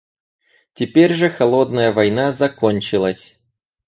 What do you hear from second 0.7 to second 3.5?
Теперь же «холодная война» закончилась.